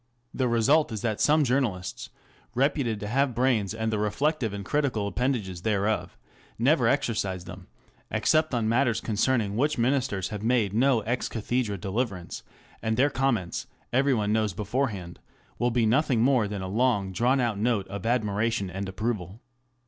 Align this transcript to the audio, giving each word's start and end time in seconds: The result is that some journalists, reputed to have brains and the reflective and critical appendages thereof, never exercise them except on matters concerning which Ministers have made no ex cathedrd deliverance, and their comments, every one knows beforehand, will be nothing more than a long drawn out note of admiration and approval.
The 0.33 0.47
result 0.47 0.91
is 0.91 1.01
that 1.03 1.21
some 1.21 1.43
journalists, 1.43 2.09
reputed 2.55 2.99
to 3.01 3.07
have 3.07 3.35
brains 3.35 3.71
and 3.71 3.93
the 3.93 3.99
reflective 3.99 4.51
and 4.51 4.65
critical 4.65 5.05
appendages 5.05 5.61
thereof, 5.61 6.17
never 6.57 6.87
exercise 6.87 7.45
them 7.45 7.67
except 8.09 8.51
on 8.55 8.67
matters 8.67 8.99
concerning 8.99 9.55
which 9.55 9.77
Ministers 9.77 10.29
have 10.29 10.41
made 10.41 10.73
no 10.73 11.01
ex 11.01 11.29
cathedrd 11.29 11.81
deliverance, 11.81 12.41
and 12.81 12.97
their 12.97 13.11
comments, 13.11 13.67
every 13.93 14.15
one 14.15 14.33
knows 14.33 14.53
beforehand, 14.53 15.19
will 15.59 15.69
be 15.69 15.85
nothing 15.85 16.23
more 16.23 16.47
than 16.47 16.63
a 16.63 16.67
long 16.67 17.11
drawn 17.11 17.39
out 17.39 17.59
note 17.59 17.87
of 17.87 18.07
admiration 18.07 18.71
and 18.71 18.89
approval. 18.89 19.39